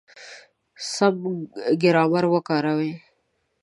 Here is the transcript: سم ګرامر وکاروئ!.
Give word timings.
سم 0.91 1.15
ګرامر 1.81 2.23
وکاروئ!. 2.33 2.91